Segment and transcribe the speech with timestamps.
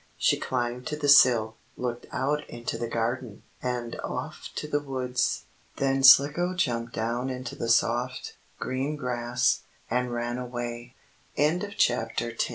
[0.17, 5.43] She climbed to the sill, looked out into the garden, and off to the woods.
[5.75, 9.61] Then Slicko jumped down into the soft, green grass,
[9.91, 10.95] and ran away.
[11.37, 12.49] CHAPTER XI SLICKO'